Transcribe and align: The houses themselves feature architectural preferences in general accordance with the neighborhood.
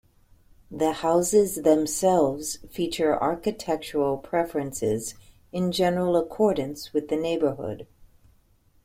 The 0.71 0.93
houses 0.93 1.57
themselves 1.57 2.57
feature 2.71 3.15
architectural 3.21 4.17
preferences 4.17 5.13
in 5.51 5.71
general 5.71 6.17
accordance 6.17 6.91
with 6.91 7.09
the 7.09 7.17
neighborhood. 7.17 7.85